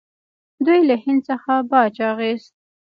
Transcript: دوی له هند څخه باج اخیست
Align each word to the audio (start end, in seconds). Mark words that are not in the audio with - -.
دوی 0.65 0.79
له 0.89 0.95
هند 1.03 1.21
څخه 1.29 1.53
باج 1.69 1.95
اخیست 2.11 2.53